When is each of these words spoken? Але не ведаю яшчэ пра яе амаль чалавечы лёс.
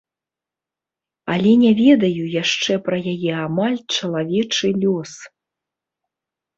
Але 1.33 1.51
не 1.65 1.71
ведаю 1.81 2.25
яшчэ 2.41 2.73
пра 2.89 2.97
яе 3.13 3.31
амаль 3.45 3.79
чалавечы 3.95 4.77
лёс. 4.83 5.11